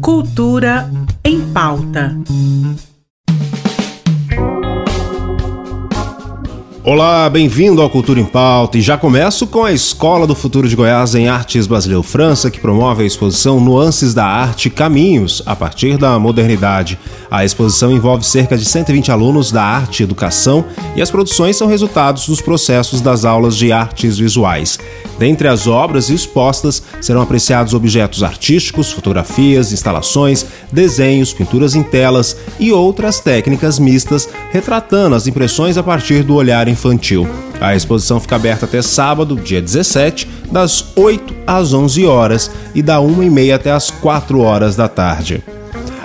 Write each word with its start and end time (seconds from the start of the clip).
Cultura 0.00 0.90
em 1.24 1.40
pauta. 1.52 2.16
Olá, 6.90 7.28
bem-vindo 7.28 7.82
ao 7.82 7.90
Cultura 7.90 8.18
em 8.18 8.24
Pauta 8.24 8.78
e 8.78 8.80
já 8.80 8.96
começo 8.96 9.46
com 9.46 9.62
a 9.62 9.70
Escola 9.70 10.26
do 10.26 10.34
Futuro 10.34 10.66
de 10.66 10.74
Goiás 10.74 11.14
em 11.14 11.28
Artes 11.28 11.66
Brasileiro 11.66 12.02
França, 12.02 12.50
que 12.50 12.58
promove 12.58 13.02
a 13.02 13.06
exposição 13.06 13.60
Nuances 13.60 14.14
da 14.14 14.24
Arte 14.24 14.70
Caminhos 14.70 15.42
a 15.44 15.54
partir 15.54 15.98
da 15.98 16.18
modernidade. 16.18 16.98
A 17.30 17.44
exposição 17.44 17.92
envolve 17.92 18.24
cerca 18.24 18.56
de 18.56 18.64
120 18.64 19.12
alunos 19.12 19.52
da 19.52 19.62
arte 19.62 20.00
e 20.00 20.04
educação 20.04 20.64
e 20.96 21.02
as 21.02 21.10
produções 21.10 21.58
são 21.58 21.68
resultados 21.68 22.26
dos 22.26 22.40
processos 22.40 23.02
das 23.02 23.26
aulas 23.26 23.54
de 23.54 23.70
artes 23.70 24.16
visuais. 24.16 24.78
Dentre 25.18 25.46
as 25.48 25.66
obras 25.66 26.08
expostas 26.08 26.82
serão 27.02 27.20
apreciados 27.20 27.74
objetos 27.74 28.22
artísticos, 28.22 28.92
fotografias, 28.92 29.72
instalações, 29.74 30.46
desenhos, 30.72 31.34
pinturas 31.34 31.74
em 31.74 31.82
telas 31.82 32.34
e 32.58 32.72
outras 32.72 33.20
técnicas 33.20 33.78
mistas, 33.78 34.26
retratando 34.50 35.16
as 35.16 35.26
impressões 35.26 35.76
a 35.76 35.82
partir 35.82 36.22
do 36.22 36.34
olhar 36.34 36.66
infantil. 36.78 37.28
A 37.60 37.74
exposição 37.74 38.20
fica 38.20 38.36
aberta 38.36 38.64
até 38.64 38.80
sábado, 38.80 39.34
dia 39.34 39.60
17, 39.60 40.28
das 40.50 40.92
8 40.96 41.34
às 41.46 41.74
11 41.74 42.06
horas 42.06 42.50
e 42.74 42.80
da 42.80 42.98
1h30 42.98 43.54
até 43.54 43.72
as 43.72 43.90
4 43.90 44.40
horas 44.40 44.76
da 44.76 44.88
tarde. 44.88 45.42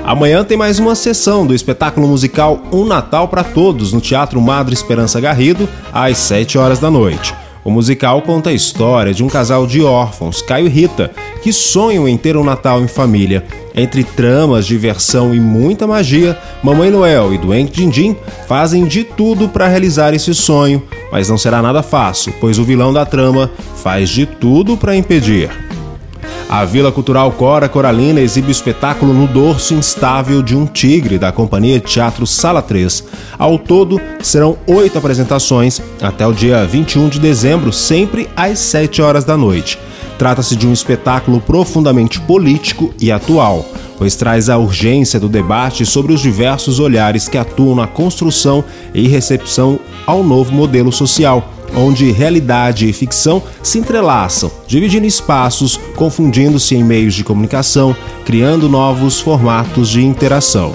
Amanhã 0.03 0.43
tem 0.43 0.57
mais 0.57 0.79
uma 0.79 0.95
sessão 0.95 1.47
do 1.47 1.53
espetáculo 1.53 2.07
musical 2.07 2.61
Um 2.73 2.83
Natal 2.83 3.27
para 3.29 3.43
Todos 3.43 3.93
no 3.93 4.01
Teatro 4.01 4.41
Madre 4.41 4.73
Esperança 4.73 5.21
Garrido, 5.21 5.69
às 5.93 6.17
7 6.17 6.57
horas 6.57 6.79
da 6.79 6.91
noite. 6.91 7.33
O 7.63 7.71
musical 7.71 8.21
conta 8.21 8.49
a 8.49 8.53
história 8.53 9.13
de 9.13 9.23
um 9.23 9.29
casal 9.29 9.65
de 9.65 9.81
órfãos, 9.81 10.41
Caio 10.41 10.65
e 10.65 10.69
Rita, 10.69 11.11
que 11.41 11.53
sonham 11.53 12.05
em 12.05 12.17
ter 12.17 12.35
um 12.35 12.43
Natal 12.43 12.81
em 12.81 12.87
família. 12.87 13.45
Entre 13.75 14.03
tramas, 14.03 14.67
diversão 14.67 15.33
e 15.33 15.39
muita 15.39 15.87
magia, 15.87 16.37
Mamãe 16.61 16.91
Noel 16.91 17.33
e 17.33 17.37
Doente 17.39 17.71
Dindim 17.71 18.15
fazem 18.47 18.85
de 18.85 19.03
tudo 19.03 19.49
para 19.49 19.67
realizar 19.67 20.13
esse 20.13 20.33
sonho, 20.33 20.83
mas 21.11 21.27
não 21.27 21.37
será 21.37 21.61
nada 21.61 21.81
fácil, 21.81 22.33
pois 22.39 22.59
o 22.59 22.63
vilão 22.63 22.93
da 22.93 23.05
trama 23.05 23.49
faz 23.81 24.09
de 24.09 24.25
tudo 24.27 24.77
para 24.77 24.95
impedir. 24.95 25.49
A 26.47 26.65
Vila 26.65 26.91
Cultural 26.91 27.31
Cora 27.31 27.67
Coralina 27.67 28.21
exibe 28.21 28.49
o 28.49 28.51
espetáculo 28.51 29.11
No 29.11 29.25
Dorso 29.25 29.73
Instável 29.73 30.43
de 30.43 30.55
um 30.55 30.67
Tigre, 30.67 31.17
da 31.17 31.31
Companhia 31.31 31.79
Teatro 31.79 32.27
Sala 32.27 32.61
3. 32.61 33.03
Ao 33.39 33.57
todo, 33.57 33.99
serão 34.21 34.55
oito 34.67 34.95
apresentações 34.95 35.81
até 35.99 36.27
o 36.27 36.31
dia 36.31 36.63
21 36.63 37.09
de 37.09 37.19
dezembro, 37.19 37.73
sempre 37.73 38.29
às 38.35 38.59
7 38.59 39.01
horas 39.01 39.25
da 39.25 39.35
noite. 39.35 39.79
Trata-se 40.17 40.55
de 40.55 40.67
um 40.67 40.73
espetáculo 40.73 41.41
profundamente 41.41 42.19
político 42.21 42.93
e 42.99 43.11
atual, 43.11 43.65
pois 43.97 44.15
traz 44.15 44.49
a 44.49 44.57
urgência 44.57 45.19
do 45.19 45.27
debate 45.27 45.85
sobre 45.85 46.13
os 46.13 46.21
diversos 46.21 46.79
olhares 46.79 47.27
que 47.27 47.37
atuam 47.37 47.75
na 47.75 47.87
construção 47.87 48.63
e 48.93 49.07
recepção 49.07 49.79
ao 50.05 50.23
novo 50.23 50.53
modelo 50.53 50.91
social 50.91 51.49
onde 51.75 52.11
realidade 52.11 52.87
e 52.87 52.93
ficção 52.93 53.41
se 53.61 53.79
entrelaçam, 53.79 54.51
dividindo 54.67 55.05
espaços, 55.05 55.79
confundindo-se 55.95 56.75
em 56.75 56.83
meios 56.83 57.13
de 57.13 57.23
comunicação, 57.23 57.95
criando 58.25 58.69
novos 58.69 59.19
formatos 59.19 59.89
de 59.89 60.03
interação. 60.03 60.73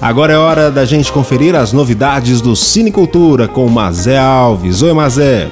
Agora 0.00 0.32
é 0.32 0.36
hora 0.36 0.70
da 0.70 0.84
gente 0.84 1.12
conferir 1.12 1.54
as 1.54 1.72
novidades 1.72 2.40
do 2.40 2.56
Cinecultura 2.56 3.46
com 3.46 3.68
Mazé 3.68 4.18
Alves. 4.18 4.82
Oi, 4.82 4.92
Mazé! 4.92 5.50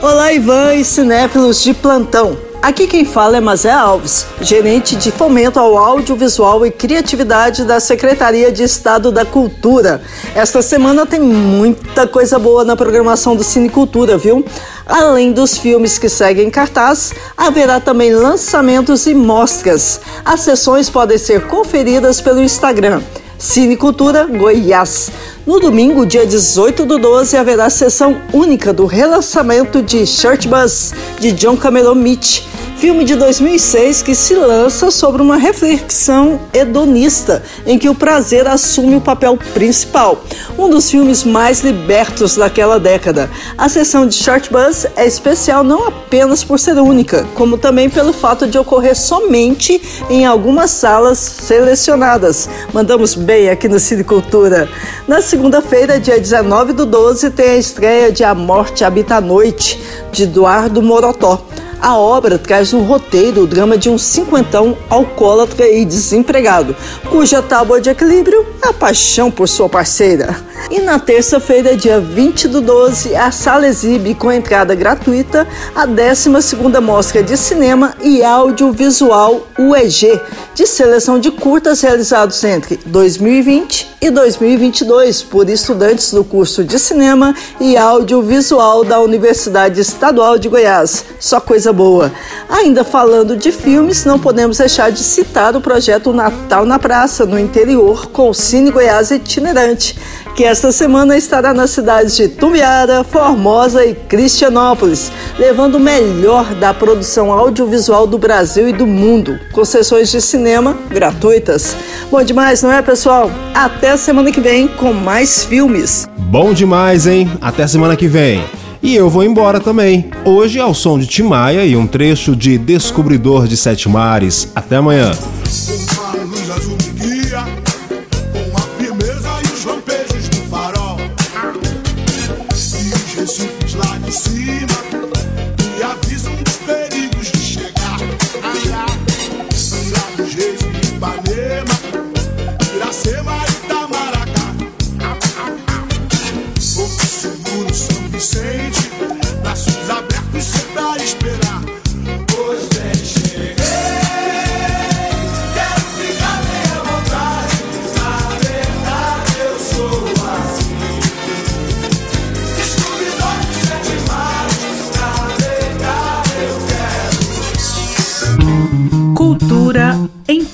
Olá, 0.00 0.32
Ivan 0.32 0.74
e 0.74 0.84
cinéfilos 0.84 1.62
de 1.62 1.72
plantão. 1.72 2.51
Aqui 2.62 2.86
quem 2.86 3.04
fala 3.04 3.38
é 3.38 3.40
Mazé 3.40 3.72
Alves, 3.72 4.24
gerente 4.40 4.94
de 4.94 5.10
fomento 5.10 5.58
ao 5.58 5.76
audiovisual 5.76 6.64
e 6.64 6.70
criatividade 6.70 7.64
da 7.64 7.80
Secretaria 7.80 8.52
de 8.52 8.62
Estado 8.62 9.10
da 9.10 9.24
Cultura. 9.24 10.00
Esta 10.32 10.62
semana 10.62 11.04
tem 11.04 11.18
muita 11.18 12.06
coisa 12.06 12.38
boa 12.38 12.64
na 12.64 12.76
programação 12.76 13.34
do 13.34 13.42
Cine 13.42 13.68
Cultura, 13.68 14.16
viu? 14.16 14.44
Além 14.86 15.32
dos 15.32 15.58
filmes 15.58 15.98
que 15.98 16.08
seguem 16.08 16.46
em 16.46 16.50
cartaz, 16.50 17.12
haverá 17.36 17.80
também 17.80 18.14
lançamentos 18.14 19.08
e 19.08 19.14
mostras. 19.14 20.00
As 20.24 20.38
sessões 20.42 20.88
podem 20.88 21.18
ser 21.18 21.48
conferidas 21.48 22.20
pelo 22.20 22.40
Instagram. 22.40 23.02
Cinecultura 23.42 24.24
Goiás. 24.24 25.10
No 25.44 25.58
domingo, 25.58 26.06
dia 26.06 26.24
18 26.24 26.86
do 26.86 26.96
12, 26.96 27.36
haverá 27.36 27.68
sessão 27.68 28.22
única 28.32 28.72
do 28.72 28.86
relançamento 28.86 29.82
de 29.82 30.06
Shirt 30.06 30.46
Bus, 30.46 30.92
de 31.18 31.32
John 31.32 31.56
Cameron 31.56 31.96
Mitch, 31.96 32.44
filme 32.82 33.04
de 33.04 33.14
2006 33.14 34.02
que 34.02 34.12
se 34.12 34.34
lança 34.34 34.90
sobre 34.90 35.22
uma 35.22 35.36
reflexão 35.36 36.40
hedonista 36.52 37.40
em 37.64 37.78
que 37.78 37.88
o 37.88 37.94
prazer 37.94 38.48
assume 38.48 38.96
o 38.96 39.00
papel 39.00 39.38
principal. 39.54 40.24
Um 40.58 40.68
dos 40.68 40.90
filmes 40.90 41.22
mais 41.22 41.62
libertos 41.62 42.34
daquela 42.34 42.80
década. 42.80 43.30
A 43.56 43.68
sessão 43.68 44.04
de 44.04 44.16
Short 44.16 44.50
Buzz 44.50 44.84
é 44.96 45.06
especial 45.06 45.62
não 45.62 45.86
apenas 45.86 46.42
por 46.42 46.58
ser 46.58 46.76
única, 46.76 47.24
como 47.36 47.56
também 47.56 47.88
pelo 47.88 48.12
fato 48.12 48.48
de 48.48 48.58
ocorrer 48.58 48.96
somente 48.96 49.80
em 50.10 50.26
algumas 50.26 50.72
salas 50.72 51.18
selecionadas. 51.18 52.48
Mandamos 52.74 53.14
bem 53.14 53.48
aqui 53.48 53.68
no 53.68 53.78
Cine 53.78 54.02
Cultura. 54.02 54.68
Na 55.06 55.22
segunda-feira, 55.22 56.00
dia 56.00 56.18
19 56.18 56.72
do 56.72 56.84
12, 56.84 57.30
tem 57.30 57.50
a 57.50 57.56
estreia 57.58 58.10
de 58.10 58.24
A 58.24 58.34
Morte 58.34 58.82
Habita 58.82 59.18
a 59.18 59.20
Noite, 59.20 59.80
de 60.10 60.24
Eduardo 60.24 60.82
Morotó. 60.82 61.51
A 61.82 61.96
obra 61.96 62.38
traz 62.38 62.72
um 62.72 62.84
roteiro, 62.84 63.42
o 63.42 63.46
drama 63.46 63.76
de 63.76 63.90
um 63.90 63.98
cinquentão 63.98 64.78
alcoólatra 64.88 65.68
e 65.68 65.84
desempregado, 65.84 66.76
cuja 67.10 67.42
tábua 67.42 67.80
de 67.80 67.90
equilíbrio 67.90 68.46
é 68.62 68.68
a 68.68 68.72
paixão 68.72 69.32
por 69.32 69.48
sua 69.48 69.68
parceira. 69.68 70.36
E 70.70 70.78
na 70.78 71.00
terça-feira, 71.00 71.76
dia 71.76 71.98
20 71.98 72.46
do 72.46 72.60
12, 72.60 73.16
a 73.16 73.32
sala 73.32 73.66
exibe 73.66 74.14
com 74.14 74.30
entrada 74.30 74.76
gratuita 74.76 75.44
a 75.74 75.84
12ª 75.84 76.80
Mostra 76.80 77.20
de 77.20 77.36
Cinema 77.36 77.96
e 78.00 78.22
Audiovisual 78.22 79.44
UEG, 79.58 80.20
de 80.54 80.66
seleção 80.66 81.18
de 81.18 81.30
curtas 81.30 81.80
realizados 81.80 82.42
entre 82.44 82.78
2020 82.84 83.96
e 84.00 84.10
2022 84.10 85.22
por 85.22 85.48
estudantes 85.48 86.10
do 86.10 86.22
curso 86.22 86.62
de 86.62 86.78
Cinema 86.78 87.34
e 87.60 87.76
Audiovisual 87.76 88.84
da 88.84 89.00
Universidade 89.00 89.80
Estadual 89.80 90.38
de 90.38 90.48
Goiás. 90.48 91.04
Só 91.18 91.40
coisa 91.40 91.72
boa. 91.72 92.12
Ainda 92.48 92.84
falando 92.84 93.36
de 93.36 93.50
filmes, 93.50 94.04
não 94.04 94.18
podemos 94.18 94.58
deixar 94.58 94.90
de 94.90 95.00
citar 95.00 95.56
o 95.56 95.60
projeto 95.60 96.12
Natal 96.12 96.66
na 96.66 96.78
Praça, 96.78 97.24
no 97.24 97.38
interior, 97.38 98.06
com 98.08 98.28
o 98.28 98.34
Cine 98.34 98.70
Goiás 98.70 99.10
itinerante 99.10 99.96
que 100.34 100.44
esta 100.44 100.72
semana 100.72 101.14
estará 101.14 101.52
nas 101.52 101.72
cidades 101.72 102.16
de 102.16 102.26
Tumiara, 102.26 103.04
Formosa 103.04 103.84
e 103.84 103.94
Cristianópolis, 103.94 105.12
levando 105.38 105.74
o 105.74 105.80
melhor 105.80 106.54
da 106.54 106.72
produção 106.72 107.30
audiovisual 107.30 108.06
do 108.06 108.16
Brasil 108.16 108.66
e 108.66 108.72
do 108.72 108.86
mundo, 108.86 109.38
com 109.52 109.62
sessões 109.62 110.10
de 110.10 110.22
cinema 110.22 110.41
gratuitas. 110.90 111.76
Bom 112.10 112.22
demais, 112.22 112.62
não 112.62 112.72
é, 112.72 112.82
pessoal? 112.82 113.30
Até 113.54 113.92
a 113.92 113.96
semana 113.96 114.30
que 114.30 114.40
vem 114.40 114.68
com 114.68 114.92
mais 114.92 115.44
filmes. 115.44 116.08
Bom 116.18 116.52
demais, 116.52 117.06
hein? 117.06 117.30
Até 117.40 117.66
semana 117.66 117.96
que 117.96 118.08
vem. 118.08 118.44
E 118.82 118.96
eu 118.96 119.08
vou 119.08 119.22
embora 119.22 119.60
também. 119.60 120.10
Hoje 120.24 120.58
ao 120.58 120.74
som 120.74 120.98
de 120.98 121.06
Timaya 121.06 121.64
e 121.64 121.76
um 121.76 121.86
trecho 121.86 122.34
de 122.34 122.58
Descobridor 122.58 123.46
de 123.46 123.56
Sete 123.56 123.88
Mares. 123.88 124.50
Até 124.54 124.76
amanhã. 124.76 125.12